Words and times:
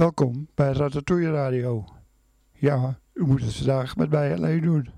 Welkom 0.00 0.48
bij 0.54 0.72
Ratatouille 0.72 1.30
Radio. 1.30 1.84
Ja, 2.52 2.98
u 3.12 3.24
moet 3.24 3.42
het 3.42 3.54
vandaag 3.54 3.96
met 3.96 4.10
mij 4.10 4.34
alleen 4.34 4.60
doen. 4.60 4.90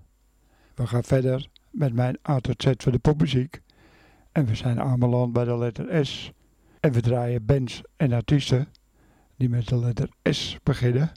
We 0.75 0.87
gaan 0.87 1.03
verder 1.03 1.49
met 1.71 1.93
mijn 1.93 2.19
A 2.29 2.41
tot 2.41 2.63
Z 2.63 2.73
van 2.77 2.93
de 2.93 2.99
popmuziek. 2.99 3.61
En 4.33 4.47
we 4.47 4.55
zijn 4.55 4.81
aanbeland 4.81 5.33
bij 5.33 5.45
de 5.45 5.59
letter 5.59 6.07
S. 6.07 6.33
En 6.81 6.93
we 6.93 7.01
draaien 7.01 7.45
bands 7.45 7.83
en 7.97 8.13
artiesten 8.13 8.69
die 9.37 9.49
met 9.49 9.69
de 9.69 9.77
letter 9.77 10.09
S 10.23 10.59
beginnen. 10.63 11.13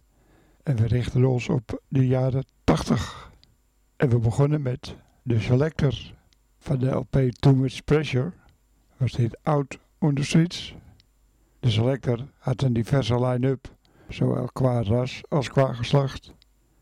En 0.64 0.76
we 0.76 0.88
richten 0.88 1.26
ons 1.26 1.50
op 1.50 1.82
de 1.88 2.08
jaren 2.08 2.46
80. 2.64 3.32
En 3.96 4.10
we 4.10 4.20
begonnen 4.20 4.62
met 4.62 4.96
de 5.22 5.40
Selector 5.40 6.14
van 6.60 6.80
de 6.80 6.90
LP 6.90 7.18
Too 7.40 7.56
Much 7.56 7.84
Pressure. 7.84 8.32
Was 8.98 9.12
dit 9.12 9.38
Out 9.44 9.78
on. 10.00 10.16
De 11.66 11.72
Selector 11.72 12.20
had 12.38 12.62
een 12.62 12.74
diverse 12.74 13.26
line-up, 13.26 13.75
zowel 14.10 14.50
qua 14.54 14.84
ras 14.84 15.22
als 15.30 15.50
qua 15.50 15.74
geslacht. 15.74 16.34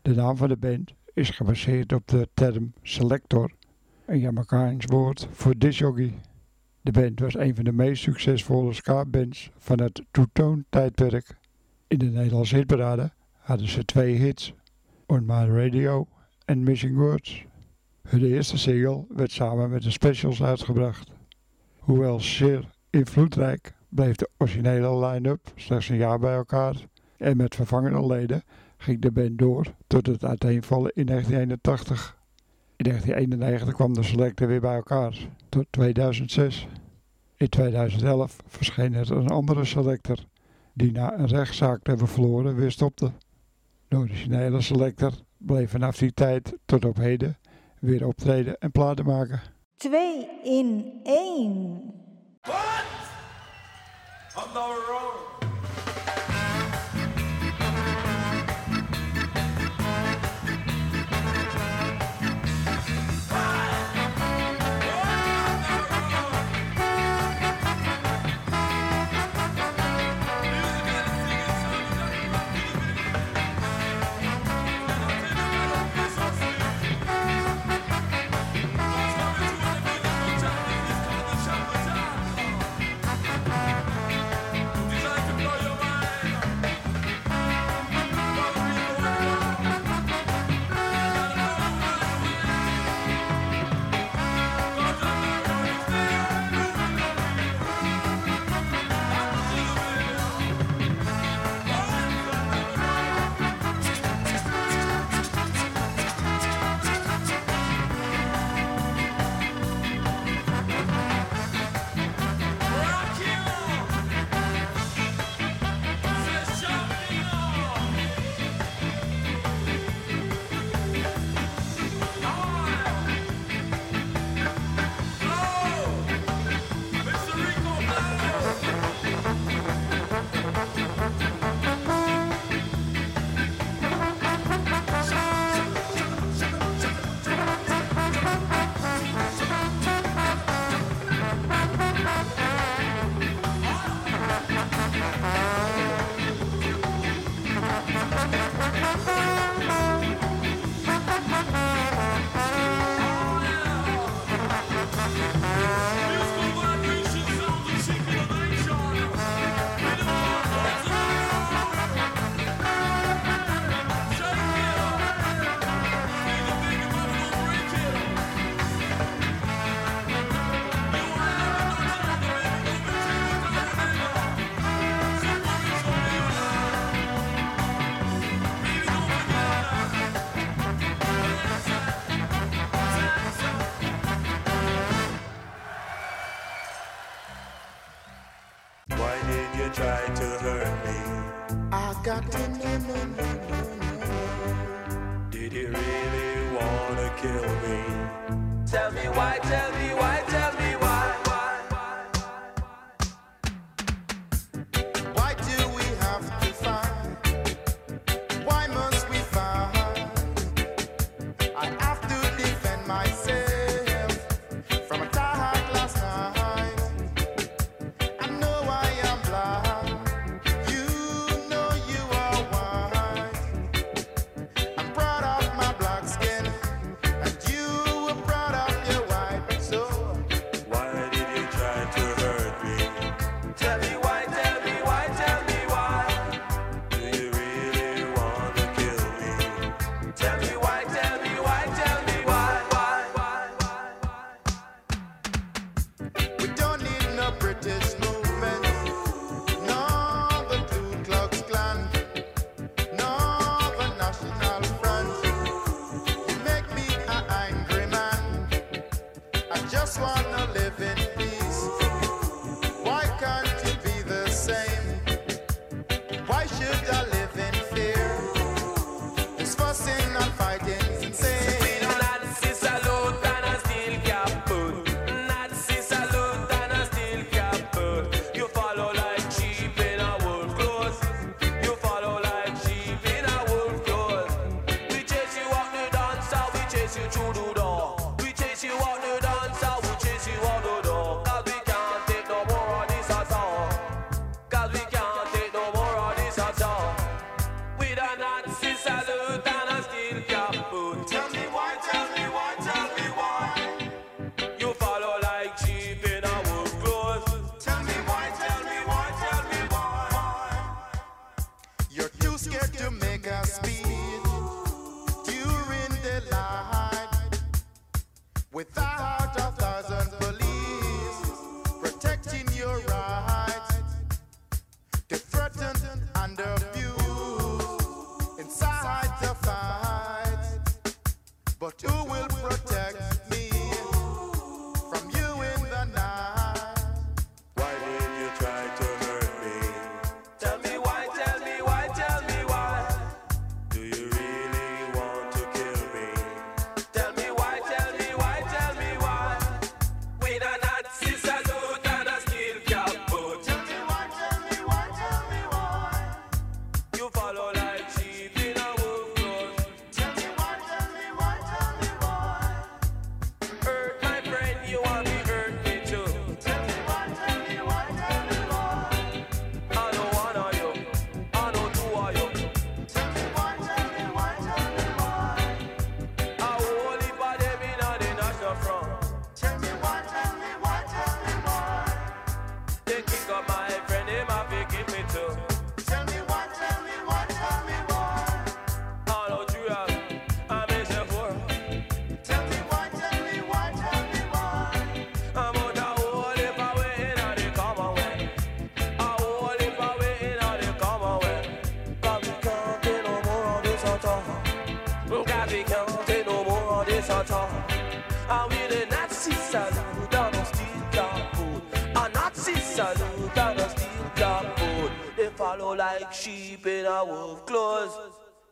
De 0.02 0.14
naam 0.14 0.36
van 0.36 0.48
de 0.48 0.56
band 0.56 0.94
is 1.14 1.30
gebaseerd 1.30 1.92
op 1.92 2.08
de 2.08 2.28
term 2.34 2.72
selector, 2.82 3.52
een 4.06 4.18
Jamaicaans 4.18 4.84
woord 4.84 5.28
voor 5.30 5.58
disjockey. 5.58 6.14
De 6.80 6.90
band 6.90 7.20
was 7.20 7.34
een 7.34 7.54
van 7.54 7.64
de 7.64 7.72
meest 7.72 8.02
succesvolle 8.02 8.72
ska-bands 8.72 9.50
van 9.58 9.80
het 9.80 10.02
two-tone 10.10 10.64
tijdperk. 10.68 11.36
In 11.88 11.98
de 11.98 12.06
Nederlandse 12.06 12.56
hitparade 12.56 13.12
hadden 13.38 13.68
ze 13.68 13.84
twee 13.84 14.14
hits, 14.14 14.54
On 15.06 15.24
My 15.26 15.44
Radio 15.46 16.08
en 16.44 16.62
Missing 16.62 16.96
Words. 16.96 17.44
Hun 18.02 18.24
eerste 18.24 18.58
single 18.58 19.04
werd 19.08 19.32
samen 19.32 19.70
met 19.70 19.82
de 19.82 19.90
specials 19.90 20.42
uitgebracht. 20.42 21.10
Hoewel 21.78 22.20
zeer 22.20 22.70
invloedrijk 22.90 23.74
bleef 23.88 24.16
de 24.16 24.30
originele 24.38 25.06
line-up 25.06 25.52
slechts 25.54 25.88
een 25.88 25.96
jaar 25.96 26.18
bij 26.18 26.34
elkaar 26.34 26.74
en 27.24 27.36
met 27.36 27.54
vervangende 27.54 28.06
leden 28.06 28.42
ging 28.76 29.00
de 29.00 29.10
band 29.10 29.38
door 29.38 29.74
tot 29.86 30.06
het 30.06 30.24
uiteenvallen 30.24 30.92
in 30.94 31.06
1981. 31.06 32.16
In 32.76 32.84
1991 32.84 33.74
kwam 33.74 33.94
de 33.94 34.02
selector 34.02 34.48
weer 34.48 34.60
bij 34.60 34.74
elkaar, 34.74 35.28
tot 35.48 35.66
2006. 35.70 36.66
In 37.36 37.48
2011 37.48 38.36
verscheen 38.46 38.94
er 38.94 39.12
een 39.12 39.28
andere 39.28 39.64
selector, 39.64 40.18
die 40.72 40.92
na 40.92 41.18
een 41.18 41.26
rechtszaak 41.26 41.82
te 41.82 41.90
hebben 41.90 42.08
verloren 42.08 42.54
weer 42.54 42.70
stopte. 42.70 43.10
De 43.88 43.96
originele 43.96 44.60
selector 44.60 45.12
bleef 45.36 45.70
vanaf 45.70 45.96
die 45.96 46.12
tijd 46.12 46.56
tot 46.64 46.84
op 46.84 46.96
heden 46.96 47.38
weer 47.80 48.06
optreden 48.06 48.58
en 48.58 48.70
platen 48.70 49.04
maken. 49.04 49.40
2 49.76 50.28
in 50.42 50.92
1. 51.02 51.92
What? 52.40 52.84
I'm 54.36 54.54
not 54.54 54.86
wrong. 54.86 55.53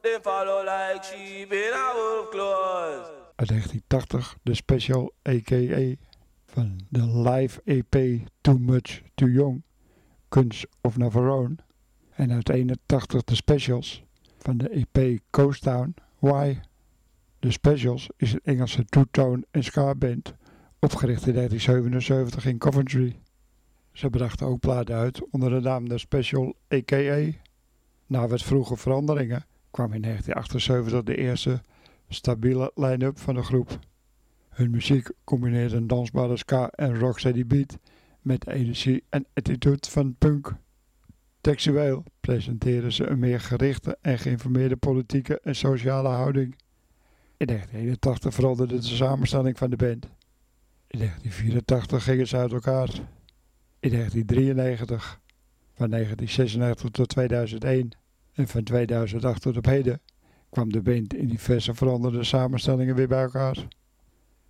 They 0.02 0.18
follow 0.22 0.64
like 0.64 1.04
sheep 1.04 1.52
in 1.52 1.72
wolf 1.94 2.30
clothes. 2.30 3.08
Uit 3.36 3.48
1980 3.48 4.36
de 4.42 4.54
special 4.54 5.12
a.k.a. 5.28 5.94
van 6.46 6.80
de 6.88 7.06
live 7.06 7.60
EP 7.64 8.20
Too 8.40 8.58
Much 8.58 9.02
Too 9.14 9.28
Young, 9.28 9.62
Kunst 10.28 10.66
of 10.80 10.96
Navarone. 10.96 11.56
En 12.10 12.32
uit 12.32 12.48
81 12.48 13.24
de 13.24 13.34
specials 13.34 14.02
van 14.38 14.56
de 14.56 14.68
EP 14.68 15.20
Coast 15.30 15.62
Town, 15.62 15.94
Why. 16.18 16.58
De 17.38 17.50
Specials 17.50 18.08
is 18.16 18.32
een 18.32 18.40
Engelse 18.44 18.84
two-tone 18.84 19.46
en 19.50 19.64
ska 19.64 19.94
band, 19.94 20.34
opgericht 20.78 21.26
in 21.26 21.34
1977 21.34 22.46
in 22.46 22.58
Coventry. 22.58 23.20
Ze 23.92 24.10
brachten 24.10 24.46
ook 24.46 24.60
platen 24.60 24.94
uit 24.94 25.30
onder 25.30 25.50
de 25.50 25.60
naam 25.60 25.88
The 25.88 25.98
Special 25.98 26.54
a.k.a. 26.74 27.41
Na 28.12 28.28
wat 28.28 28.42
vroege 28.42 28.76
veranderingen 28.76 29.44
kwam 29.70 29.92
in 29.92 30.02
1978 30.02 31.02
de 31.02 31.16
eerste 31.16 31.62
stabiele 32.08 32.70
line-up 32.74 33.18
van 33.18 33.34
de 33.34 33.42
groep. 33.42 33.78
Hun 34.48 34.70
muziek 34.70 35.10
combineerde 35.24 35.76
een 35.76 35.86
dansbare 35.86 36.36
ska 36.36 36.68
en 36.68 36.98
rocksteady 36.98 37.46
beat 37.46 37.78
met 38.20 38.40
de 38.40 38.52
energie 38.52 39.04
en 39.08 39.26
attitude 39.34 39.90
van 39.90 40.14
punk. 40.18 40.54
Textueel 41.40 42.04
presenteren 42.20 42.92
ze 42.92 43.06
een 43.06 43.18
meer 43.18 43.40
gerichte 43.40 43.98
en 44.00 44.18
geïnformeerde 44.18 44.76
politieke 44.76 45.40
en 45.40 45.56
sociale 45.56 46.08
houding. 46.08 46.56
In 47.36 47.46
1981 47.46 48.34
veranderde 48.34 48.76
de 48.76 48.82
samenstelling 48.82 49.58
van 49.58 49.70
de 49.70 49.76
band. 49.76 50.04
In 50.86 50.98
1984 50.98 52.02
gingen 52.02 52.28
ze 52.28 52.36
uit 52.36 52.52
elkaar. 52.52 52.88
In 53.80 53.90
1993, 53.90 55.20
van 55.74 55.90
1996 55.90 56.90
tot 56.90 57.08
2001 57.08 58.00
en 58.34 58.48
van 58.48 58.62
2008 58.62 59.42
tot 59.42 59.56
op 59.56 59.64
heden 59.64 60.00
kwam 60.50 60.72
de 60.72 60.82
band 60.82 61.14
in 61.14 61.28
diverse 61.28 61.74
veranderde 61.74 62.24
samenstellingen 62.24 62.94
weer 62.94 63.08
bij 63.08 63.22
elkaar. 63.22 63.66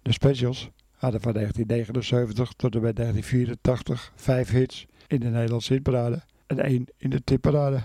De 0.03 0.13
specials 0.13 0.71
hadden 0.91 1.21
van 1.21 1.33
1979 1.33 2.53
tot 2.57 2.75
en 2.75 2.81
met 2.81 2.97
1984 2.97 4.13
vijf 4.17 4.51
hits 4.51 4.87
in 5.07 5.21
de 5.21 5.29
Nederlandse 5.29 5.73
hitparade 5.73 6.23
en 6.47 6.59
één 6.59 6.85
in 6.97 7.11
de 7.11 7.25
tipparade. 7.25 7.83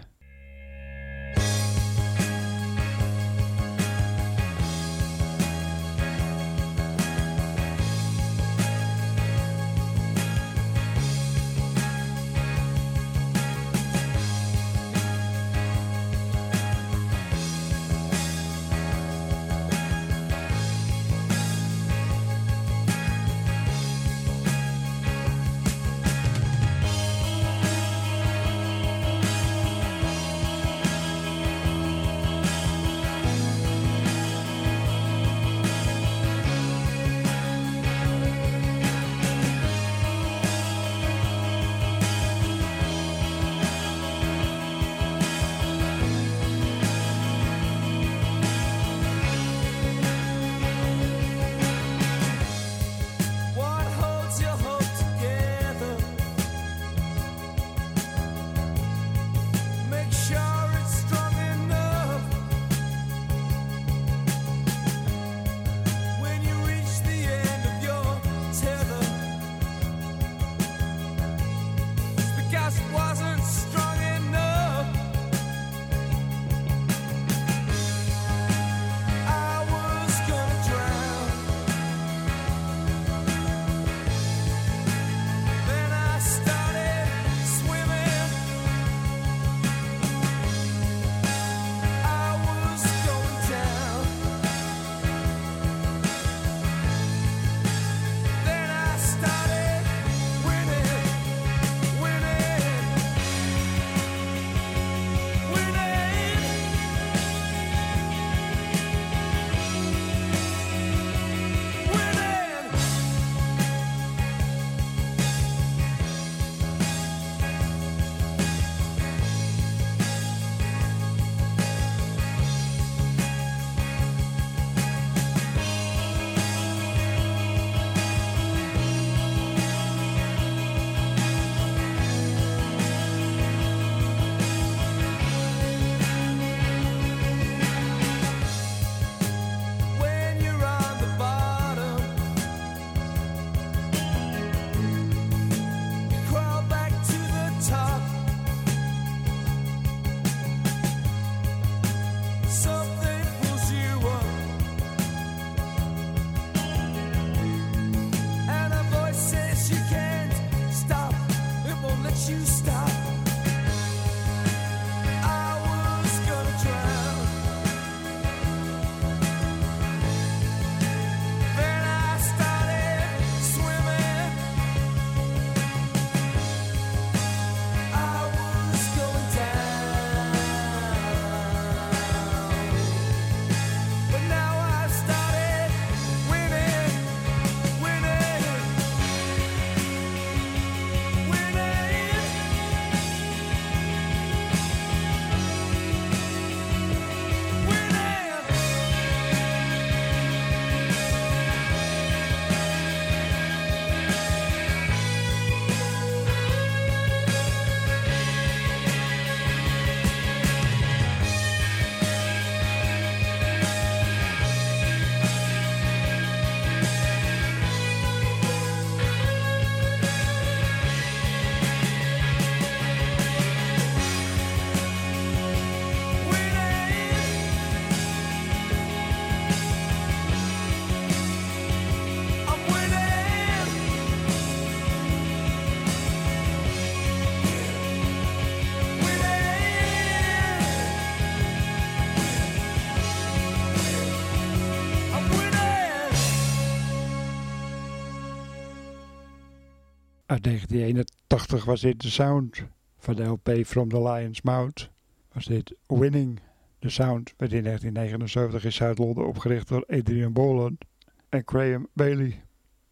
Uit 250.38 250.46
1981 250.46 251.66
was 251.66 251.82
dit 251.82 252.02
de 252.02 252.10
sound 252.10 252.64
van 252.98 253.16
de 253.16 253.24
LP 253.24 253.50
From 253.66 253.90
the 253.90 254.02
Lion's 254.02 254.42
Mouth. 254.42 254.90
Was 255.34 255.46
dit 255.46 255.76
Winning. 255.88 256.40
De 256.80 256.90
sound 256.90 257.34
werd 257.38 257.54
in 257.54 257.64
1979 257.64 258.64
in 258.64 258.72
Zuid-Londen 258.72 259.28
opgericht 259.28 259.68
door 259.68 259.86
Adrian 259.88 260.34
Boland 260.34 260.86
en 261.30 261.42
Graham 261.46 261.88
Bailey. 261.94 262.44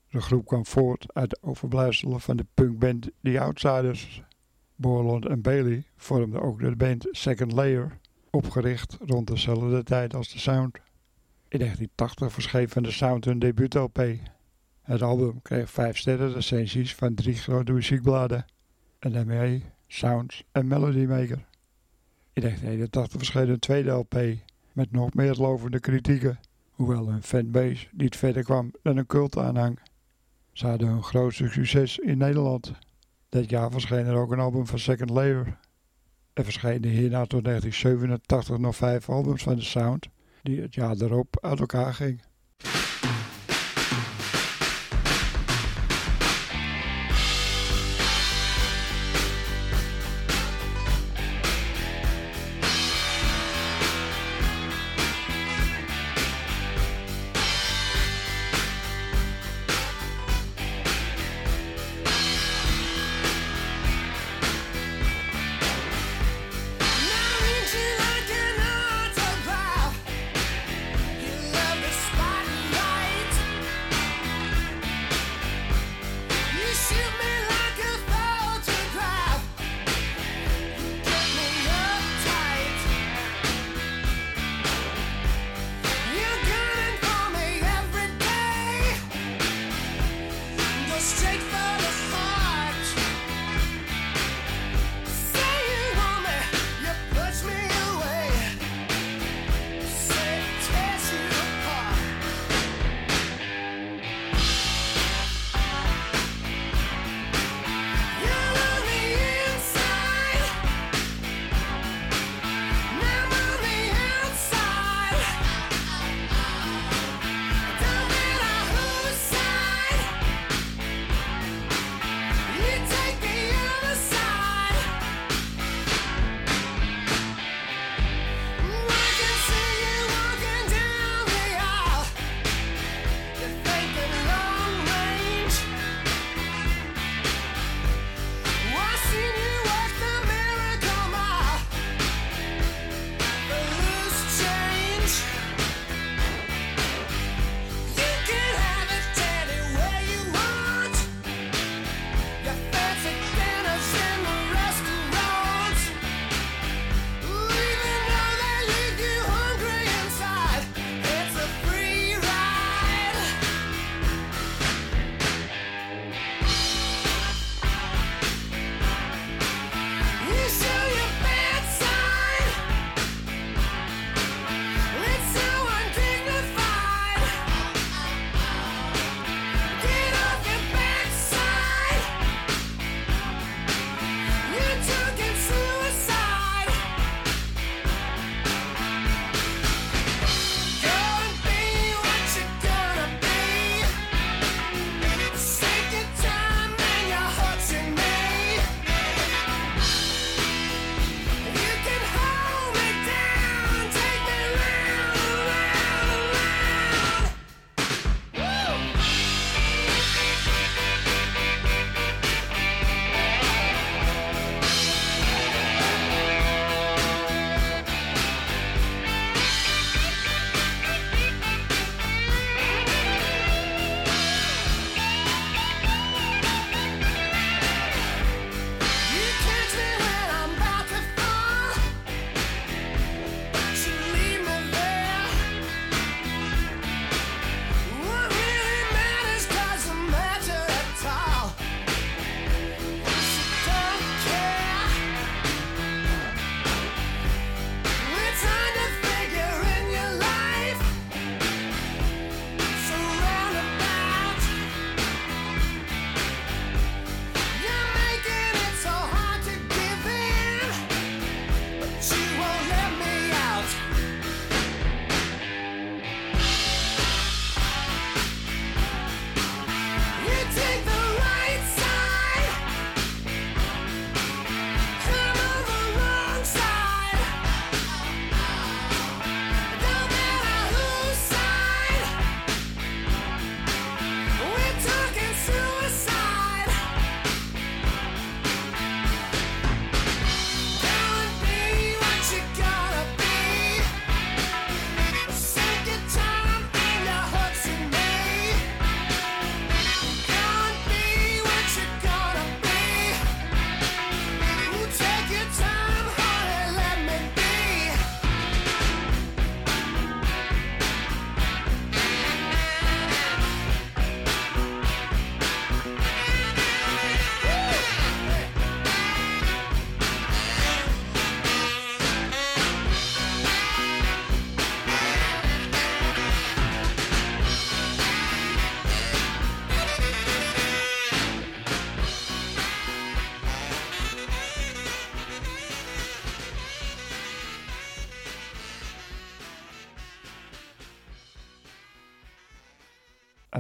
De 0.10 0.21
groep 0.21 0.45
kwam 0.45 0.65
voort 0.65 1.05
uit 1.13 1.29
de 1.29 1.38
overblijfselen 1.41 2.21
van 2.21 2.38
de 2.38 2.45
punkband 2.53 3.10
The 3.21 3.39
Outsiders. 3.39 4.23
Borland 4.75 5.25
en 5.25 5.41
Bailey 5.41 5.84
vormden 5.95 6.41
ook 6.41 6.60
de 6.60 6.75
band 6.75 7.08
Second 7.12 7.51
Layer, 7.51 7.99
opgericht 8.29 8.97
rond 9.05 9.27
dezelfde 9.27 9.84
tijd 9.84 10.15
als 10.15 10.31
de 10.31 10.39
Sound. 10.39 10.75
In 11.47 11.60
1980 11.60 12.31
verscheen 12.31 12.69
van 12.69 12.84
de 12.84 12.91
Sound 12.91 13.25
hun 13.25 13.39
debuut-LP. 13.39 13.99
Het 14.85 15.01
album 15.01 15.41
kreeg 15.41 15.69
vijf 15.69 15.97
sterren 15.97 16.33
recensies 16.33 16.95
van 16.95 17.13
drie 17.13 17.33
grote 17.33 17.71
muziekbladen. 17.71 18.45
NME, 18.99 19.61
Sounds 19.87 20.43
en 20.51 20.67
Melody 20.67 21.05
Maker. 21.05 21.45
In 22.33 22.41
1981 22.41 23.17
verscheen 23.17 23.49
een 23.49 23.59
tweede 23.59 23.89
LP 23.89 24.15
met 24.73 24.91
nog 24.91 25.13
meer 25.13 25.33
lovende 25.33 25.79
kritieken, 25.79 26.39
hoewel 26.69 27.09
hun 27.09 27.23
fanbase 27.23 27.87
niet 27.91 28.15
verder 28.15 28.43
kwam 28.43 28.71
dan 28.81 28.97
een 28.97 29.05
cultaanhang. 29.05 29.79
Ze 30.51 30.67
hadden 30.67 30.87
hun 30.87 31.03
grootste 31.03 31.49
succes 31.49 31.97
in 31.97 32.17
Nederland. 32.17 32.71
Dat 33.29 33.49
jaar 33.49 33.71
verscheen 33.71 34.05
er 34.05 34.15
ook 34.15 34.31
een 34.31 34.39
album 34.39 34.65
van 34.67 34.79
Second 34.79 35.09
Layer. 35.09 35.59
Er 36.33 36.43
verschenen 36.43 36.89
hierna 36.89 37.25
tot 37.25 37.43
1987 37.43 38.57
nog 38.57 38.75
vijf 38.75 39.09
albums 39.09 39.43
van 39.43 39.55
de 39.55 39.61
Sound, 39.61 40.07
die 40.41 40.61
het 40.61 40.73
jaar 40.73 40.95
erop 41.01 41.37
uit 41.41 41.59
elkaar 41.59 41.93
gingen. 41.93 42.33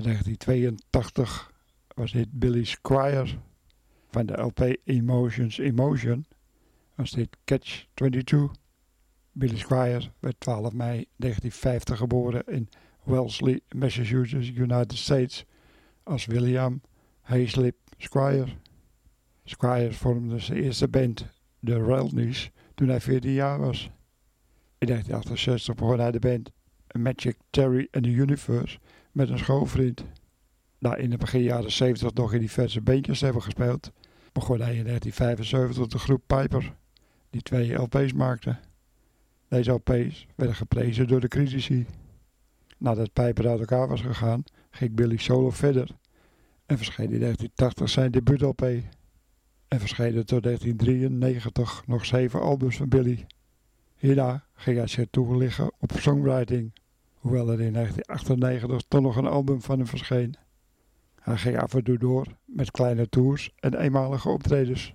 1982 0.05 1.51
was 1.95 2.11
dit 2.11 2.27
Billy 2.31 2.63
Squire. 2.63 3.27
Van 4.11 4.25
de 4.25 4.41
LP 4.41 4.75
Emotions 4.83 5.57
Emotion 5.57 6.25
was 6.95 7.11
dit 7.11 7.37
Catch 7.45 7.85
22. 7.93 8.51
Billy 9.31 9.57
Squire 9.57 10.01
werd 10.19 10.39
12 10.39 10.73
mei 10.73 11.05
1950 11.15 11.97
geboren 11.97 12.43
in 12.45 12.69
Wellesley, 13.03 13.61
Massachusetts, 13.75 14.49
United 14.49 14.97
States 14.97 15.45
als 16.03 16.25
William 16.25 16.81
Hayslip 17.21 17.75
Squire. 17.97 18.47
Squire 19.43 19.93
vormde 19.93 20.39
zijn 20.39 20.63
eerste 20.63 20.87
band, 20.87 21.25
de 21.59 21.83
Relnies, 21.83 22.51
toen 22.75 22.87
hij 22.87 23.01
14 23.01 23.31
jaar 23.31 23.59
was. 23.59 23.89
In 24.77 24.87
1968 24.87 25.75
begon 25.75 25.99
hij 25.99 26.11
de 26.11 26.19
band 26.19 26.51
Magic 26.91 27.37
Terry 27.49 27.87
and 27.91 28.03
the 28.03 28.09
Universe 28.09 28.79
met 29.15 29.29
een 29.29 29.37
schoolvriend. 29.37 30.05
Na 30.77 30.95
in 30.95 31.09
de 31.09 31.17
begin 31.17 31.41
jaren 31.41 31.71
70 31.71 32.13
nog 32.13 32.33
in 32.33 32.39
diverse 32.39 32.83
te 32.83 33.25
hebben 33.25 33.41
gespeeld, 33.41 33.91
begon 34.31 34.61
hij 34.61 34.75
in 34.75 34.85
1975 34.85 35.87
de 35.87 35.99
groep 35.99 36.21
Piper, 36.25 36.73
die 37.29 37.41
twee 37.41 37.73
LP's 37.73 38.13
maakte. 38.13 38.57
Deze 39.47 39.71
LP's 39.71 40.27
werden 40.35 40.55
geprezen 40.55 41.07
door 41.07 41.19
de 41.19 41.27
critici. 41.27 41.85
Nadat 42.77 43.13
Piper 43.13 43.47
uit 43.47 43.59
elkaar 43.59 43.87
was 43.87 44.01
gegaan, 44.01 44.43
ging 44.69 44.95
Billy 44.95 45.17
solo 45.17 45.49
verder 45.49 45.89
en 46.65 46.77
verscheen 46.77 47.11
in 47.11 47.19
1980 47.19 47.89
zijn 47.89 48.11
debuut-LP. 48.11 48.61
En 49.67 49.79
verschenen 49.79 50.25
tot 50.25 50.43
1993 50.43 51.83
nog 51.87 52.05
zeven 52.05 52.41
albums 52.41 52.77
van 52.77 52.89
Billy. 52.89 53.25
Hierna 53.95 54.45
ging 54.53 54.77
hij 54.77 54.87
zich 54.87 55.07
toeliggen 55.11 55.71
op 55.79 55.91
songwriting, 55.97 56.73
hoewel 57.25 57.49
er 57.49 57.61
in 57.61 57.73
1998 57.73 58.87
toch 58.87 59.01
nog 59.01 59.15
een 59.15 59.27
album 59.27 59.61
van 59.61 59.77
hem 59.77 59.87
verscheen. 59.87 60.35
Hij 61.21 61.37
ging 61.37 61.57
af 61.57 61.73
en 61.73 61.83
toe 61.83 61.97
door 61.97 62.27
met 62.45 62.71
kleine 62.71 63.09
tours 63.09 63.51
en 63.59 63.73
eenmalige 63.73 64.29
optredens. 64.29 64.93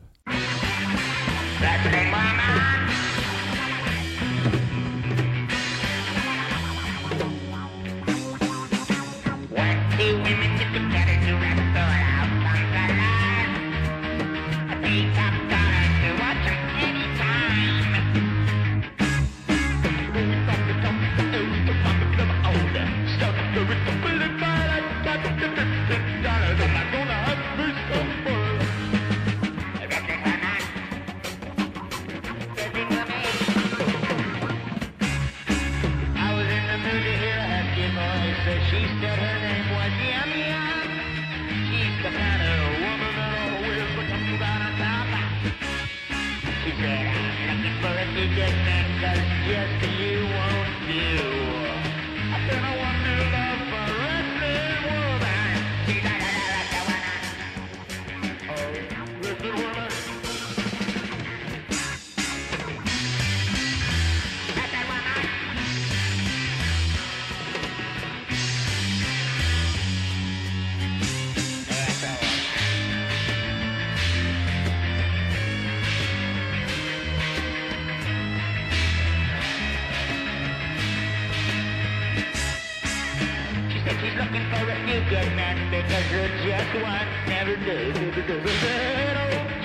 Because 85.71 86.05
a 86.05 86.09
good 86.11 86.31
just 86.43 86.83
one, 86.83 87.07
never 87.29 87.55
did, 87.55 87.95
did, 87.95 88.15
did, 88.17 88.27
did, 88.27 88.43
did, 88.43 89.60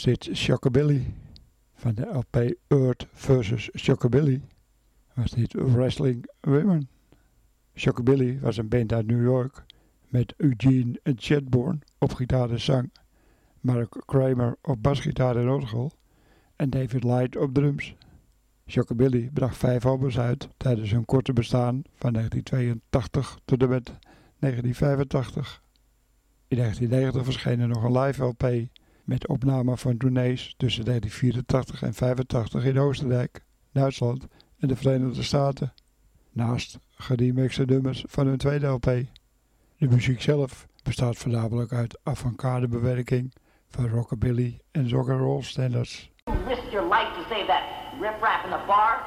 was 0.00 0.04
dit 0.04 0.36
Shockabilly. 0.36 1.14
Van 1.74 1.94
de 1.94 2.06
LP 2.06 2.54
Earth 2.68 3.06
vs. 3.12 3.70
Shockabilly 3.76 4.42
was 5.14 5.30
dit 5.30 5.52
Wrestling 5.52 6.28
Women. 6.40 6.88
Shockabilly 7.74 8.40
was 8.40 8.56
een 8.56 8.68
band 8.68 8.92
uit 8.92 9.06
New 9.06 9.22
York 9.22 9.64
met 10.08 10.34
Eugene 10.36 11.00
en 11.02 11.14
Chadbourne 11.16 11.78
op 11.98 12.12
gitaar 12.12 12.50
en 12.50 12.60
zang, 12.60 12.90
Mark 13.60 14.02
Kramer 14.06 14.56
op 14.62 14.82
basgitaar 14.82 15.36
en 15.36 15.48
orgel 15.48 15.92
en 16.56 16.70
David 16.70 17.04
Light 17.04 17.36
op 17.36 17.54
drums. 17.54 17.94
Shockabilly 18.66 19.30
bracht 19.32 19.56
vijf 19.56 19.86
albums 19.86 20.18
uit 20.18 20.48
tijdens 20.56 20.90
hun 20.90 21.04
korte 21.04 21.32
bestaan 21.32 21.82
van 21.94 22.12
1982 22.12 23.38
tot 23.44 23.62
en 23.62 23.68
met 23.68 23.86
1985. 24.38 25.62
In 26.48 26.56
1990 26.56 27.24
verscheen 27.24 27.60
er 27.60 27.68
nog 27.68 27.84
een 27.84 27.98
live 27.98 28.24
LP 28.24 28.70
met 29.10 29.28
opname 29.28 29.76
van 29.76 29.96
tournees 29.96 30.54
tussen 30.56 30.84
1984 30.84 31.82
en 31.82 31.94
85 31.94 32.64
in 32.64 32.78
Oostenrijk, 32.78 33.44
Duitsland 33.72 34.26
en 34.58 34.68
de 34.68 34.76
Verenigde 34.76 35.22
Staten. 35.22 35.72
Naast 36.32 36.78
geremixte 36.90 37.64
nummers 37.64 38.04
van 38.08 38.26
hun 38.26 38.36
tweede 38.36 38.66
LP. 38.66 38.84
De 39.76 39.88
muziek 39.88 40.22
zelf 40.22 40.66
bestaat 40.82 41.16
voornamelijk 41.16 41.72
uit 41.72 42.00
avant-garde 42.02 42.68
bewerking 42.68 43.34
van 43.68 43.88
rockabilly 43.88 44.60
en 44.70 44.90
rock'n'roll 44.90 45.42
standards. 45.42 46.10
risk 46.46 46.62
your 46.70 46.88
life 46.88 47.12
to 47.14 47.22
save 47.28 47.46
that 47.46 47.62
riffraff 48.00 48.44
in 48.44 48.50
the 48.50 48.64
bar? 48.66 49.00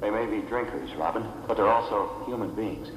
They 0.00 0.10
may 0.10 0.26
be 0.26 0.46
drinkers, 0.48 0.94
Robin, 0.98 1.22
but 1.46 1.56
they're 1.56 1.74
also 1.74 2.24
human 2.26 2.54
beings. 2.54 2.88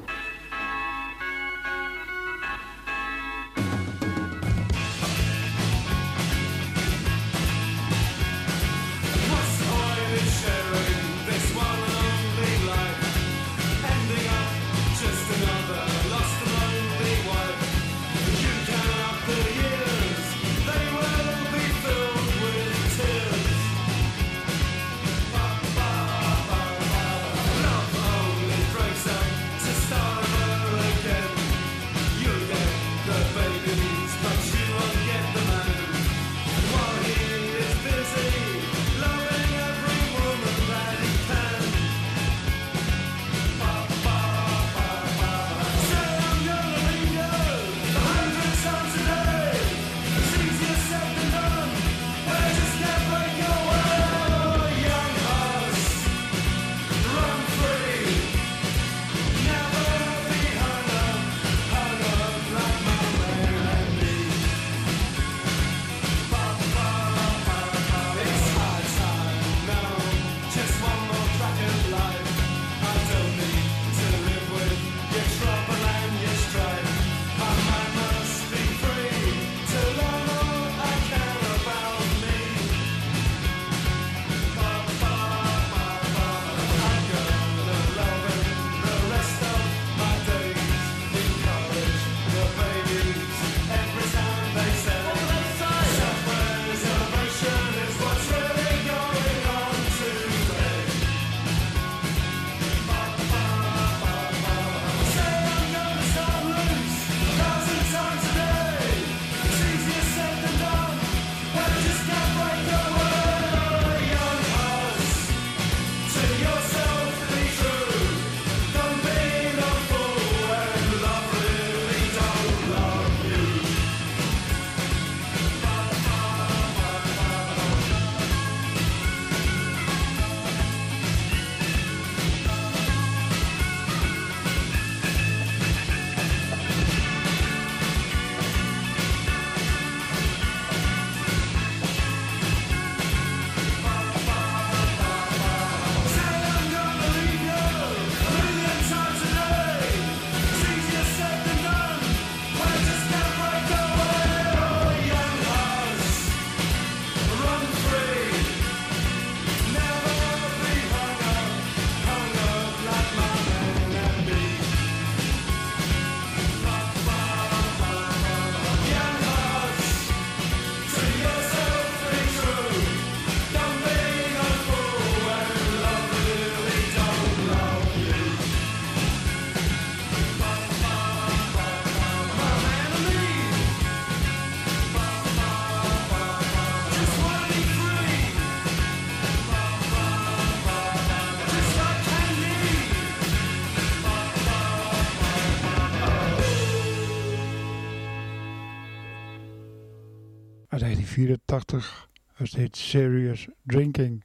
1984 201.50 202.08
was 202.38 202.52
dit 202.52 202.78
Serious 202.78 203.48
Drinking 203.66 204.24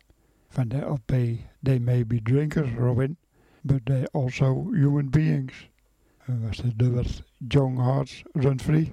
van 0.48 0.68
de 0.68 0.76
LP 0.76 1.12
They 1.62 1.78
May 1.78 2.06
Be 2.06 2.22
Drinkers, 2.22 2.70
Robin, 2.78 3.16
but 3.62 3.86
they 3.86 4.06
also 4.12 4.70
human 4.72 5.08
beings. 5.10 5.68
En 6.26 6.46
was 6.46 6.62
het 6.62 6.76
nummer 6.76 7.06
Young 7.48 7.78
Hearts 7.78 8.22
Run 8.32 8.60
Free. 8.60 8.90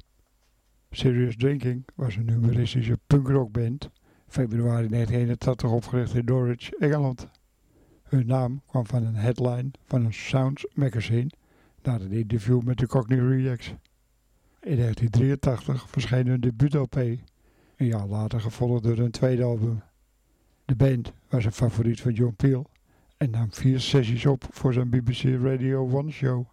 Serious 0.91 1.35
Drinking 1.35 1.85
was 1.95 2.15
een 2.15 2.29
humoristische 2.29 2.99
punkrockband, 3.07 3.89
februari 4.27 4.87
1981 4.87 5.71
opgericht 5.71 6.15
in 6.15 6.25
Norwich, 6.25 6.71
Engeland. 6.71 7.27
Hun 8.03 8.27
naam 8.27 8.61
kwam 8.67 8.85
van 8.85 9.05
een 9.05 9.15
headline 9.15 9.71
van 9.85 10.05
een 10.05 10.13
Sounds 10.13 10.65
magazine 10.73 11.29
na 11.83 11.99
een 11.99 12.11
interview 12.11 12.61
met 12.61 12.77
de 12.77 12.87
Cockney 12.87 13.19
Rejects. 13.19 13.67
In 14.61 14.77
1983 14.77 15.89
verscheen 15.89 16.27
hun 16.27 16.39
debuut-LP, 16.39 17.19
een 17.81 17.87
jaar 17.87 18.07
later 18.07 18.41
gevolgd 18.41 18.83
door 18.83 18.95
hun 18.95 19.11
tweede 19.11 19.43
album. 19.43 19.81
De 20.65 20.75
band 20.75 21.13
was 21.29 21.45
een 21.45 21.51
favoriet 21.51 22.01
van 22.01 22.13
John 22.13 22.33
Peel 22.35 22.69
en 23.17 23.29
nam 23.29 23.51
vier 23.51 23.79
sessies 23.79 24.25
op 24.25 24.43
voor 24.51 24.73
zijn 24.73 24.89
BBC 24.89 25.23
Radio 25.43 25.99
1 25.99 26.11
show. 26.11 26.45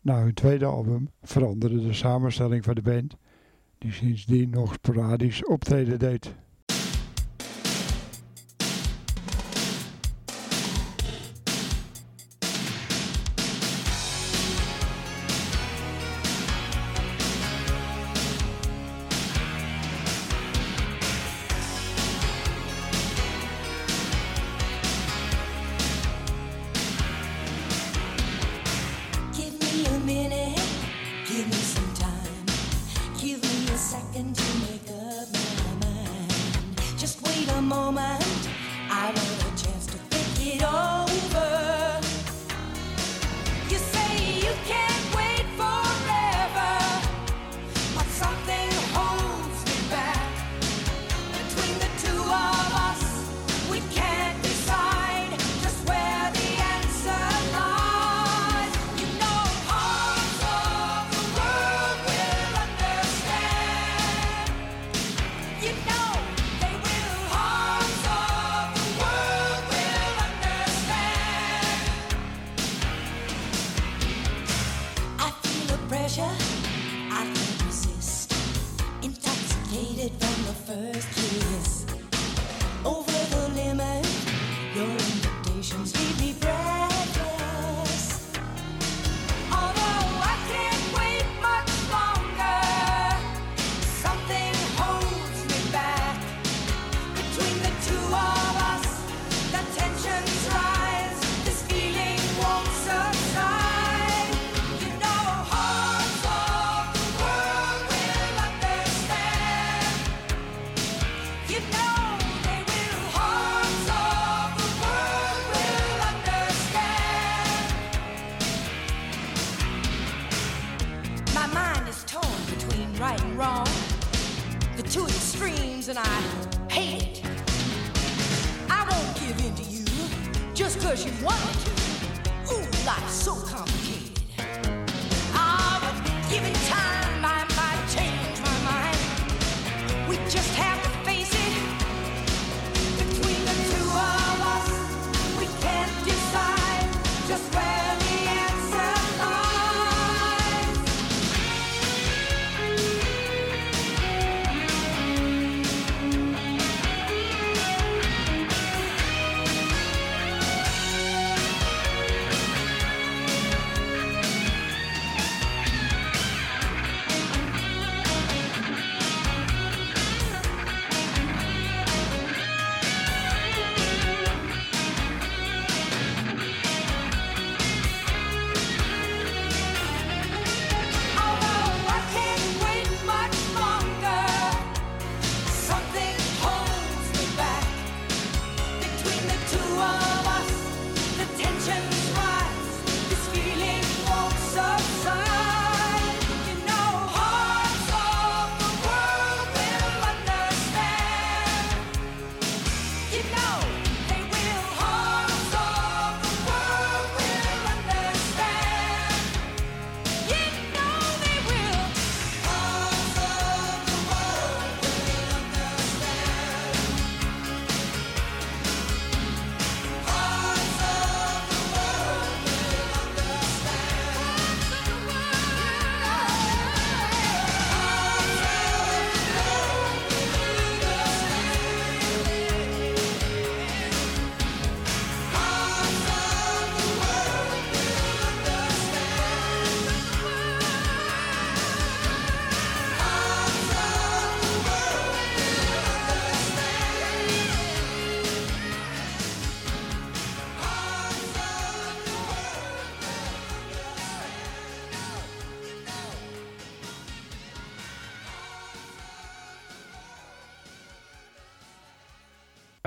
Na 0.00 0.22
hun 0.22 0.34
tweede 0.34 0.64
album 0.64 1.10
veranderde 1.22 1.82
de 1.82 1.92
samenstelling 1.92 2.64
van 2.64 2.74
de 2.74 2.82
band, 2.82 3.16
die 3.78 3.92
sindsdien 3.92 4.50
nog 4.50 4.72
sporadisch 4.72 5.44
optreden 5.44 5.98
deed. 5.98 6.34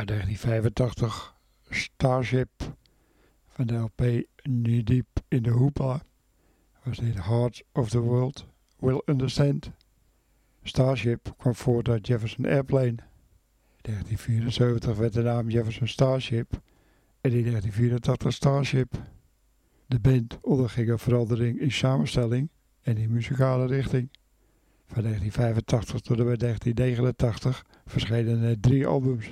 1985 0.09 1.35
Starship 1.69 2.49
van 3.47 3.67
de 3.67 3.75
LP 3.75 4.25
Knee 4.35 4.83
Deep 4.83 5.07
in 5.27 5.43
de 5.43 5.49
Hoopla 5.49 6.01
was 6.83 6.97
de 6.97 7.21
Heart 7.21 7.63
of 7.73 7.89
the 7.89 7.99
World 7.99 8.45
Will 8.79 9.01
Understand. 9.05 9.71
Starship 10.63 11.33
kwam 11.37 11.55
voort 11.55 11.89
uit 11.89 12.07
Jefferson 12.07 12.45
Airplane. 12.45 12.95
1974 13.81 14.97
werd 14.97 15.13
de 15.13 15.21
naam 15.21 15.49
Jefferson 15.49 15.87
Starship 15.87 16.61
en 17.21 17.31
in 17.31 17.43
1984 17.43 18.33
Starship. 18.33 18.93
De 19.85 19.99
band 19.99 20.37
onderging 20.41 20.89
een 20.89 20.99
verandering 20.99 21.59
in 21.59 21.71
samenstelling 21.71 22.49
en 22.81 22.97
in 22.97 23.11
muzikale 23.11 23.65
richting. 23.65 24.09
Van 24.85 25.03
1985 25.03 26.01
tot 26.01 26.19
en 26.19 26.25
met 26.25 26.39
1989 26.39 27.65
verschenen 27.85 28.41
er 28.41 28.59
drie 28.59 28.87
albums. 28.87 29.29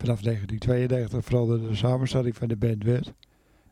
Vanaf 0.00 0.20
1992 0.20 1.24
veranderde 1.24 1.68
de 1.68 1.74
samenstelling 1.74 2.36
van 2.36 2.48
de 2.48 2.56
band 2.56 2.84
werd 2.84 3.12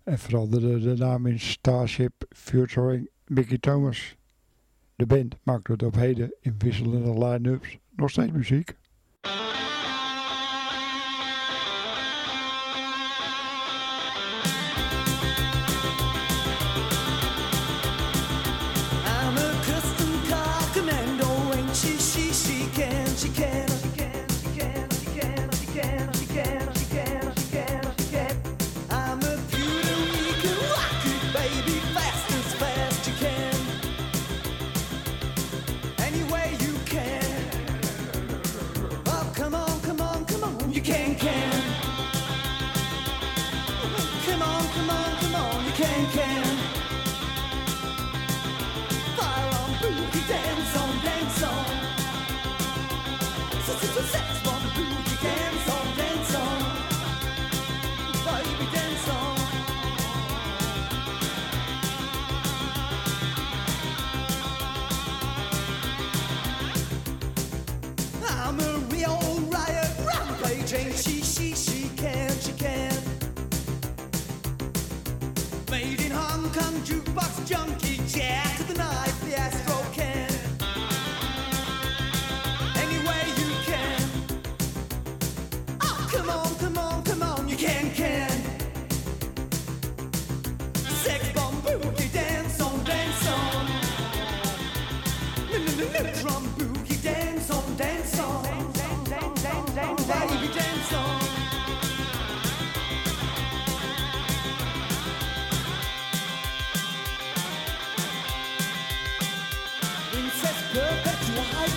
en 0.05 0.19
veranderde 0.19 0.81
de 0.81 0.97
naam 0.97 1.27
in 1.27 1.41
Starship 1.41 2.13
Featuring 2.29 3.11
Mickey 3.27 3.59
Thomas. 3.59 4.17
De 4.97 5.07
band 5.07 5.37
maakt 5.43 5.65
tot 5.65 5.83
op 5.83 5.95
heden 5.95 6.35
in 6.41 6.55
wisselende 6.59 7.27
line-ups 7.27 7.79
nog 7.97 8.11
steeds 8.11 8.33
muziek. 8.33 8.77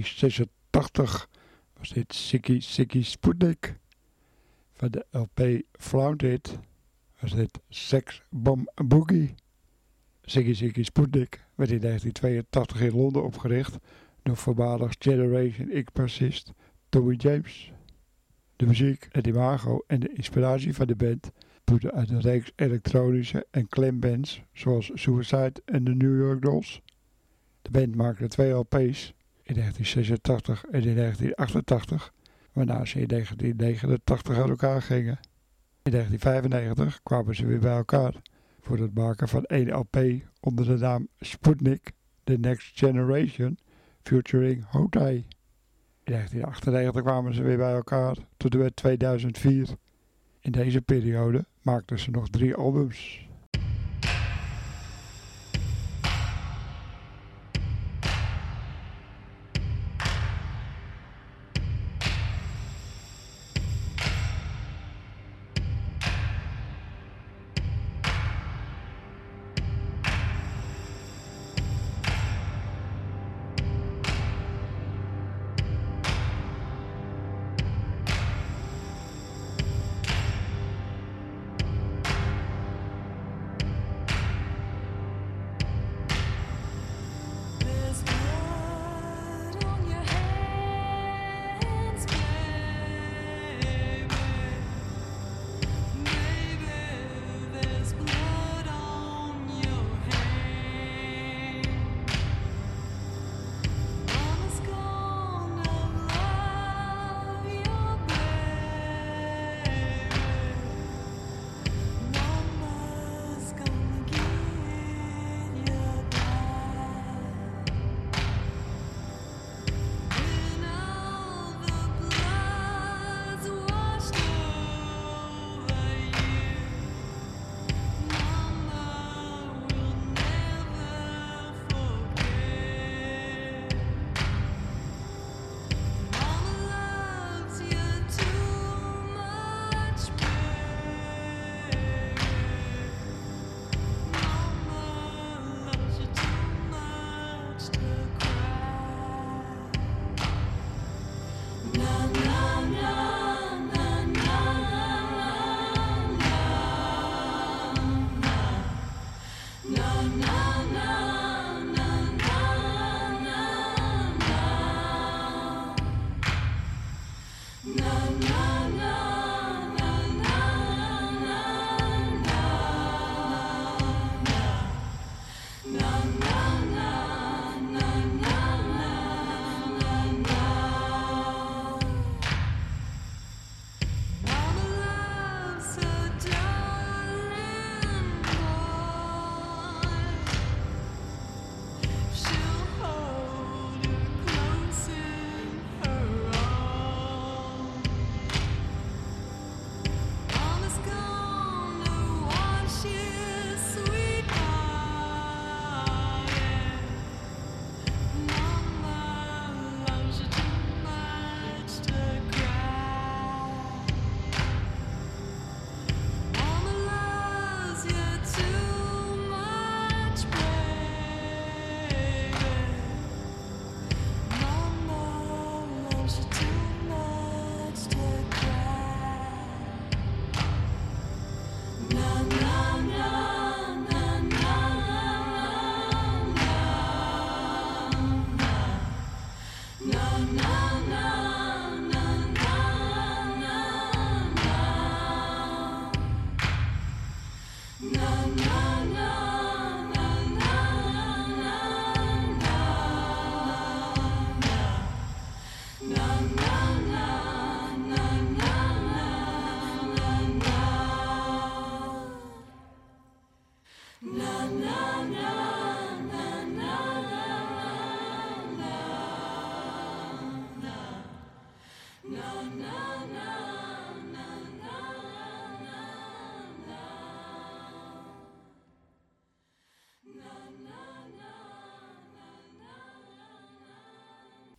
1986 0.00 1.28
was 1.78 1.88
dit 1.88 2.14
Sikki 2.14 2.60
Sikki 2.60 3.02
Sputnik. 3.02 3.78
Van 4.72 4.90
de 4.90 5.06
LP 5.10 5.62
Flounded 5.72 6.58
was 7.20 7.34
dit 7.34 7.60
Sex 7.68 8.22
Bomb 8.30 8.70
Boogie. 8.74 9.34
Sikki 10.22 10.54
Sikki 10.54 10.84
Sputnik 10.84 11.44
werd 11.54 11.70
in 11.70 11.80
1982 11.80 12.80
in 12.80 12.96
Londen 12.96 13.24
opgericht 13.24 13.78
door 14.22 14.36
voormalig 14.36 14.94
Generation 14.98 15.84
X-Persist 15.84 16.52
Tommy 16.88 17.14
James. 17.14 17.72
De 18.56 18.66
muziek, 18.66 19.08
het 19.10 19.26
imago 19.26 19.84
en 19.86 20.00
de 20.00 20.12
inspiratie 20.12 20.74
van 20.74 20.86
de 20.86 20.96
band 20.96 21.30
boeten 21.64 21.92
uit 21.92 22.10
een 22.10 22.20
reeks 22.20 22.52
elektronische 22.56 23.46
en 23.50 23.68
klembands 23.68 24.42
zoals 24.52 24.90
Suicide 24.94 25.62
en 25.64 25.84
de 25.84 25.94
New 25.94 26.18
York 26.18 26.42
Dolls. 26.42 26.82
De 27.62 27.70
band 27.70 27.94
maakte 27.94 28.28
twee 28.28 28.50
LP's 28.50 29.14
in 29.50 29.56
1986 29.56 30.64
en 30.64 30.82
in 30.84 30.96
1988, 30.96 32.12
waarna 32.52 32.84
ze 32.84 33.00
in 33.00 33.06
1989 33.06 34.36
uit 34.36 34.48
elkaar 34.48 34.82
gingen. 34.82 35.18
In 35.82 35.90
1995 35.90 37.02
kwamen 37.02 37.34
ze 37.36 37.46
weer 37.46 37.58
bij 37.58 37.76
elkaar 37.76 38.14
voor 38.60 38.78
het 38.78 38.94
maken 38.94 39.28
van 39.28 39.44
één 39.44 39.70
LP 39.70 39.98
onder 40.40 40.64
de 40.64 40.76
naam 40.76 41.08
Sputnik 41.20 41.92
The 42.24 42.36
Next 42.40 42.78
Generation 42.78 43.58
featuring 44.02 44.64
Hotai. 44.70 45.16
In 46.04 46.12
1998 46.12 47.02
kwamen 47.02 47.34
ze 47.34 47.42
weer 47.42 47.56
bij 47.56 47.74
elkaar 47.74 48.16
tot 48.36 48.54
en 48.54 48.74
2004. 48.74 49.68
In 50.40 50.52
deze 50.52 50.82
periode 50.82 51.46
maakten 51.62 51.98
ze 51.98 52.10
nog 52.10 52.28
drie 52.28 52.54
albums. 52.54 53.28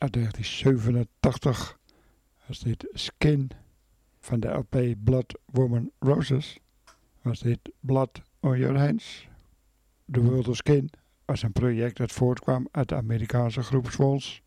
Uit 0.01 0.13
1987 0.13 1.79
was 2.47 2.59
dit 2.59 2.87
Skin. 2.91 3.51
Van 4.19 4.39
de 4.39 4.47
LP 4.47 4.95
Blood 5.03 5.39
Woman 5.45 5.91
Roses 5.99 6.59
was 7.21 7.39
dit 7.39 7.59
Blood 7.79 8.21
on 8.39 8.57
Your 8.57 8.77
Hands. 8.77 9.27
The 10.11 10.21
World 10.21 10.47
of 10.47 10.55
Skin 10.55 10.89
was 11.25 11.43
een 11.43 11.51
project 11.51 11.97
dat 11.97 12.11
voortkwam 12.11 12.67
uit 12.71 12.89
de 12.89 12.95
Amerikaanse 12.95 13.63
groep 13.63 13.89
Swans. 13.89 14.41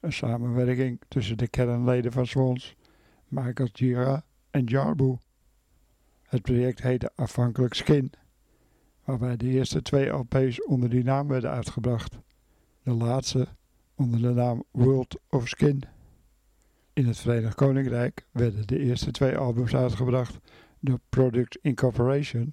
Een 0.00 0.12
samenwerking 0.12 1.00
tussen 1.08 1.38
de 1.38 1.48
kernleden 1.48 2.12
van 2.12 2.26
Swans, 2.26 2.76
Michael 3.28 3.68
Gira 3.72 4.24
en 4.50 4.64
Jarbo. 4.64 5.18
Het 6.22 6.42
project 6.42 6.82
heette 6.82 7.10
afhankelijk 7.14 7.74
Skin, 7.74 8.12
waarbij 9.04 9.36
de 9.36 9.46
eerste 9.46 9.82
twee 9.82 10.08
LP's 10.08 10.66
onder 10.66 10.90
die 10.90 11.04
naam 11.04 11.28
werden 11.28 11.50
uitgebracht. 11.50 12.18
De 12.82 12.92
laatste 12.92 13.48
onder 14.00 14.20
de 14.20 14.30
naam 14.30 14.64
World 14.70 15.18
of 15.28 15.48
Skin. 15.48 15.82
In 16.92 17.06
het 17.06 17.18
Verenigd 17.18 17.54
Koninkrijk 17.54 18.26
werden 18.30 18.66
de 18.66 18.78
eerste 18.78 19.10
twee 19.10 19.36
albums 19.36 19.74
uitgebracht 19.74 20.38
door 20.78 20.98
Product 21.08 21.58
Incorporation, 21.62 22.52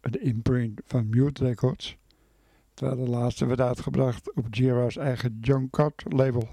een 0.00 0.22
imprint 0.22 0.80
van 0.84 1.08
Mute 1.08 1.44
Records, 1.44 1.96
terwijl 2.74 3.04
de 3.04 3.10
laatste 3.10 3.46
werd 3.46 3.60
uitgebracht 3.60 4.34
op 4.34 4.46
Giro's 4.50 4.96
eigen 4.96 5.38
John 5.40 5.68
Cott 5.70 6.12
label. 6.12 6.48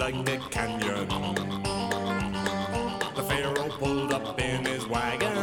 Like 0.00 0.14
a 0.14 0.38
canyon. 0.48 1.08
The 3.14 3.22
Pharaoh 3.28 3.68
pulled 3.68 4.14
up 4.14 4.40
in 4.40 4.64
his 4.64 4.86
wagon 4.86 5.36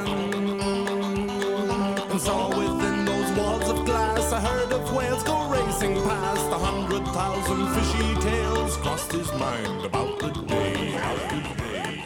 and 2.12 2.20
saw 2.20 2.50
within 2.50 3.06
those 3.06 3.32
walls 3.38 3.70
of 3.70 3.86
glass 3.86 4.32
a 4.32 4.40
herd 4.40 4.74
of 4.74 4.92
whales 4.96 5.22
go 5.22 5.48
racing 5.48 6.02
past. 6.02 6.50
A 6.50 6.58
hundred 6.58 7.06
thousand 7.18 7.68
fishy 7.76 8.16
tails 8.20 8.78
crossed 8.78 9.12
his 9.12 9.32
mind 9.34 9.86
about 9.86 10.18
the 10.18 10.30
day. 10.30 10.96
About 10.98 11.30
the 11.30 11.40
day. 11.62 12.04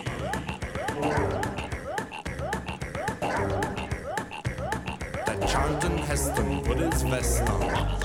That 5.26 5.48
Charlton 5.48 5.98
Heston 6.00 6.62
put 6.66 6.80
his 6.80 7.02
vest 7.04 7.50
on. 7.50 8.01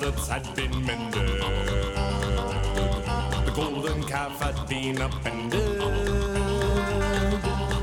Tablets 0.00 0.28
had 0.28 0.54
been 0.54 0.84
mended. 0.84 1.28
The 3.44 3.52
golden 3.54 4.02
calf 4.04 4.40
had 4.40 4.68
been 4.68 5.00
upended. 5.00 5.82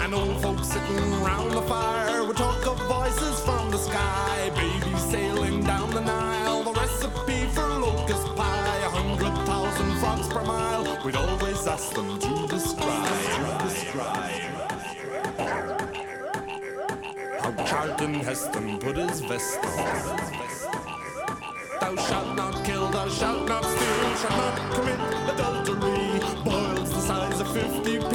And 0.02 0.14
old 0.14 0.42
folks 0.42 0.70
sitting 0.70 1.12
round 1.22 1.52
the 1.52 1.62
fire 1.64 2.24
would 2.26 2.38
talk 2.38 2.66
of 2.66 2.80
voices 2.88 3.40
from 3.42 3.70
the 3.70 3.78
sky. 3.78 4.52
Babies 4.56 5.04
sailing 5.12 5.64
down 5.64 5.92
the 5.92 6.02
Nile. 6.02 6.64
The 6.64 6.74
recipe 6.74 7.46
for 7.54 7.68
locust 7.68 8.36
pie. 8.36 8.78
A 8.86 8.90
hundred 8.90 9.36
thousand 9.46 10.00
frogs 10.00 10.28
per 10.28 10.44
mile. 10.44 11.00
We'd 11.06 11.16
always 11.16 11.68
ask 11.68 11.94
them 11.94 12.20
to 12.20 12.48
describe. 12.48 13.62
describe. 13.62 14.48
Charlton 17.66 18.14
Heston 18.16 18.80
put 18.80 18.98
his 18.98 19.22
vest 19.22 19.60
on. 19.64 20.67
Shalt 22.06 22.36
not 22.36 22.64
kill, 22.64 22.88
thou 22.90 23.10
shalt 23.10 23.48
not 23.48 23.64
steal, 23.66 24.16
shalt 24.22 24.38
not 24.38 24.74
commit 24.74 25.00
adultery. 25.34 26.20
Boils 26.46 26.92
the 26.94 27.02
size 27.02 27.40
of 27.40 27.48
50p. 27.48 28.12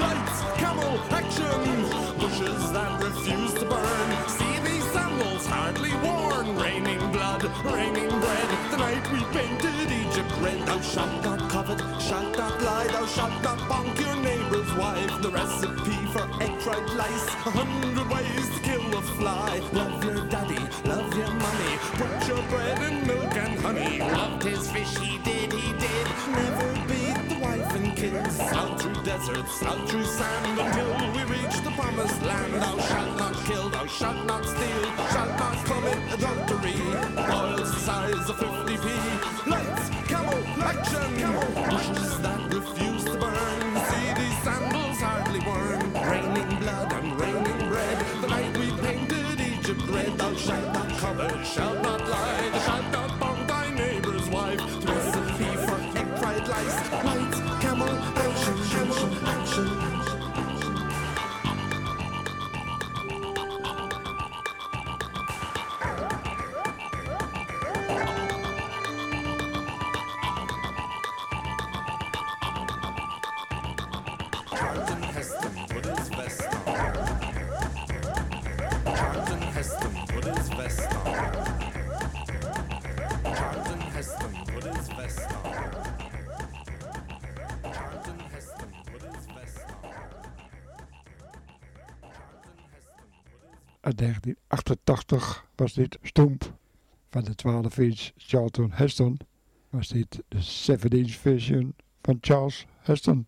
Lights, 0.00 0.36
camel, 0.56 0.98
action. 1.10 1.60
Bushes 2.18 2.72
that 2.72 3.02
refuse 3.02 3.52
to 3.54 3.66
burn. 3.66 4.28
See 4.28 4.58
these 4.64 4.84
sandals 4.92 5.46
hardly 5.46 5.92
worn. 6.04 6.56
Raining 6.56 7.04
blood, 7.12 7.44
raining 7.64 8.08
bread. 8.08 8.48
The 8.70 8.78
night 8.78 9.12
we 9.12 9.20
painted 9.36 9.92
Egypt 9.92 10.32
red. 10.40 10.66
Thou 10.66 10.80
shalt 10.80 11.22
not 11.22 11.50
covet, 11.50 11.80
shalt 12.00 12.36
not 12.36 12.62
lie. 12.62 12.88
Thou 12.88 13.06
shalt 13.06 13.42
not 13.42 13.58
bonk 13.70 14.00
your 14.00 14.16
neighbor's 14.16 14.72
wife. 14.74 15.22
The 15.22 15.30
recipe 15.30 15.98
for 16.12 16.24
egg 16.42 16.58
fried 16.60 16.88
lice. 16.96 17.26
A 17.46 17.50
hundred 17.60 18.08
ways 18.10 18.48
to 18.54 18.60
kill 18.62 18.98
a 18.98 19.02
fly. 19.02 19.60
Love 19.72 20.02
your 20.04 20.24
daddy, 20.28 20.62
love 20.84 21.14
your 21.16 21.30
mommy. 21.42 21.72
Put 22.00 22.28
your 22.28 22.42
bread 22.48 22.78
in 22.90 23.06
milk 23.06 23.17
honey. 23.68 23.98
Loved 23.98 24.42
his 24.42 24.70
fish, 24.70 24.96
he 24.98 25.18
did, 25.18 25.52
he 25.52 25.72
did. 25.84 26.06
Never 26.40 26.70
beat 26.88 27.18
the 27.30 27.38
wife 27.40 27.74
and 27.76 27.96
kids. 27.96 28.40
Out 28.40 28.80
through 28.80 29.02
deserts, 29.02 29.62
out 29.62 29.88
through 29.88 30.04
sand 30.04 30.58
until 30.60 30.90
we 31.14 31.22
reach 31.34 31.56
the 31.66 31.72
promised 31.78 32.22
land. 32.22 32.54
Thou 32.54 32.78
shalt 32.88 33.16
not 33.18 33.34
kill, 33.46 33.68
thou 33.68 33.86
shalt 33.86 34.24
not 34.26 34.44
steal, 34.44 34.82
shalt 35.12 35.34
not 35.42 35.56
commit 35.68 36.00
adultery. 36.14 36.78
The 37.58 37.66
size 37.86 38.28
of 38.30 38.36
50p. 38.36 38.86
Lights, 39.52 39.86
camel, 40.10 40.42
action. 40.70 41.10
Bushes 41.70 42.20
that 42.24 42.42
refuse 42.54 43.04
to 43.04 43.16
burn. 43.22 43.60
See 43.88 44.08
these 44.18 44.38
sandals 44.44 45.00
hardly 45.06 45.40
worn. 45.48 45.80
Raining 46.10 46.52
blood 46.62 46.92
and 46.98 47.20
raining 47.20 47.62
bread. 47.68 47.98
The 48.22 48.28
night 48.28 48.56
we 48.60 48.68
painted 48.82 49.40
Egypt 49.40 49.82
red. 49.88 50.12
Thou 50.18 50.34
shalt 50.34 50.72
not 50.72 50.90
covet, 51.00 51.46
shalt 51.46 51.82
not 51.82 52.07
1988 94.68 95.44
was 95.54 95.72
dit 95.72 95.98
Stoemp. 96.02 96.56
Van 97.10 97.24
de 97.24 97.34
12 97.34 97.78
inch 97.78 98.10
Charlton 98.16 98.70
Heston 98.72 99.18
was 99.70 99.88
dit 99.88 100.22
de 100.28 100.42
7 100.42 100.90
inch 100.90 101.10
version 101.10 101.74
van 102.02 102.18
Charles 102.20 102.66
Heston. 102.78 103.26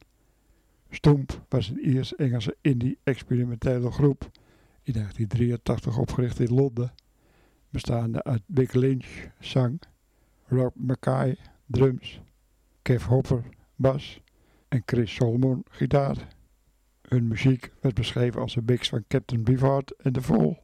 Stoemp 0.91 1.45
was 1.49 1.69
een 1.69 1.89
Iers-Engelse 1.89 2.57
indie-experimentele 2.61 3.91
groep 3.91 4.31
in 4.83 4.93
1983 4.93 5.99
opgericht 5.99 6.41
in 6.41 6.55
Londen, 6.55 6.93
bestaande 7.71 8.23
uit 8.23 8.43
Big 8.47 8.73
Lynch, 8.73 9.27
zang, 9.39 9.81
Rob 10.47 10.75
Mackay, 10.77 11.37
drums, 11.67 12.21
Kev 12.83 13.05
Hopper, 13.05 13.45
bas 13.77 14.21
en 14.69 14.83
Chris 14.87 15.15
Solomon, 15.15 15.65
gitaar. 15.71 16.29
Hun 17.09 17.29
muziek 17.29 17.73
werd 17.81 17.95
beschreven 17.95 18.41
als 18.41 18.57
een 18.57 18.65
mix 18.67 18.89
van 18.89 19.05
Captain 19.09 19.45
Beefheart 19.45 19.97
en 19.97 20.13
The 20.13 20.23
Fall. 20.23 20.63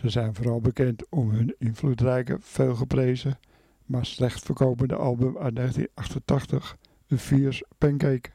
Ze 0.00 0.08
zijn 0.08 0.34
vooral 0.34 0.60
bekend 0.60 1.08
om 1.08 1.30
hun 1.30 1.54
invloedrijke, 1.58 2.36
veelgeprezen, 2.40 3.38
maar 3.84 4.06
slecht 4.06 4.44
verkopende 4.44 4.94
album 4.94 5.38
uit 5.38 5.56
1988, 5.56 6.76
The 7.06 7.18
Fierce 7.18 7.66
Pancake. 7.78 8.30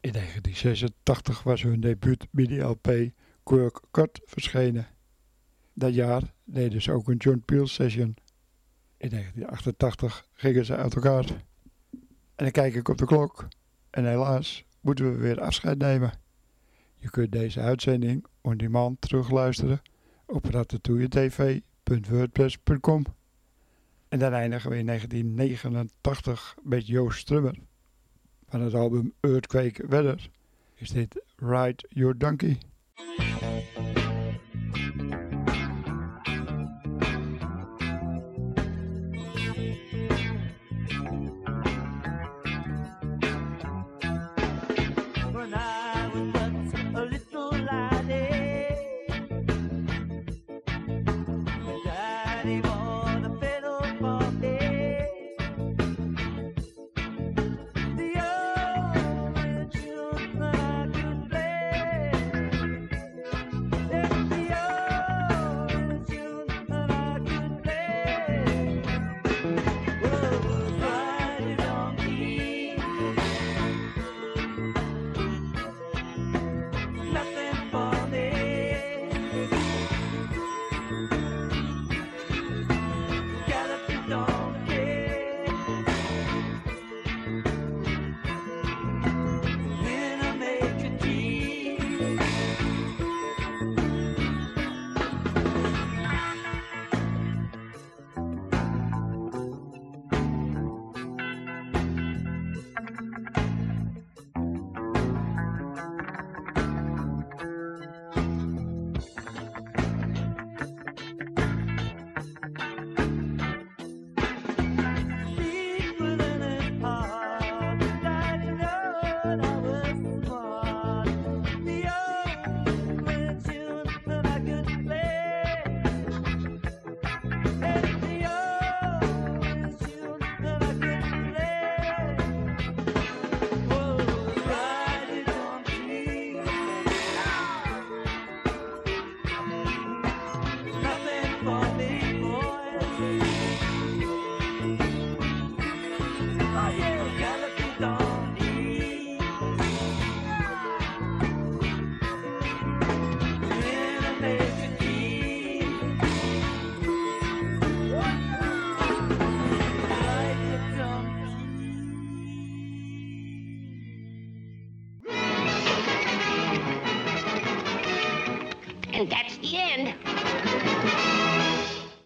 In 0.00 0.12
1986 0.12 1.42
was 1.42 1.62
hun 1.62 1.80
debuut 1.80 2.26
mini-LP 2.30 3.10
Quirk 3.42 3.80
Cut 3.90 4.20
verschenen. 4.24 4.86
Dat 5.72 5.94
jaar 5.94 6.22
deden 6.44 6.82
ze 6.82 6.92
ook 6.92 7.08
een 7.08 7.16
John 7.16 7.42
Peel 7.44 7.66
session. 7.66 8.16
In 8.96 9.08
1988 9.08 10.26
gingen 10.32 10.64
ze 10.64 10.76
uit 10.76 10.94
elkaar. 10.94 11.24
En 12.34 12.44
dan 12.44 12.50
kijk 12.50 12.74
ik 12.74 12.88
op 12.88 12.98
de 12.98 13.06
klok. 13.06 13.48
En 13.90 14.04
helaas 14.06 14.64
moeten 14.80 15.12
we 15.12 15.18
weer 15.18 15.40
afscheid 15.40 15.78
nemen. 15.78 16.12
Je 16.96 17.10
kunt 17.10 17.32
deze 17.32 17.60
uitzending 17.60 18.26
on 18.40 18.56
demand 18.56 19.00
terugluisteren 19.00 19.82
op 20.30 20.44
ratatouilletv.wordpress.com. 20.44 23.04
En 24.08 24.18
dan 24.18 24.32
eindigen 24.32 24.70
we 24.70 24.76
in 24.76 24.86
1989 24.86 26.56
met 26.62 26.86
Joost 26.86 27.18
Strummer. 27.18 27.54
Van 28.48 28.60
het 28.60 28.74
album 28.74 29.12
Earthquake 29.20 29.86
Weather 29.86 30.30
is 30.74 30.90
dit 30.90 31.22
Ride 31.36 31.84
Your 31.88 32.18
Donkey. 32.18 32.58